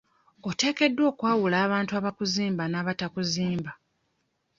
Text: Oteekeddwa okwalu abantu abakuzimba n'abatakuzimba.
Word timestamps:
Oteekeddwa 0.49 1.03
okwalu 1.11 1.55
abantu 1.65 1.91
abakuzimba 1.99 2.63
n'abatakuzimba. 2.67 3.71